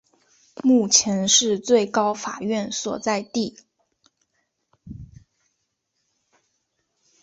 [0.63, 3.55] 目前是最高法院所在地。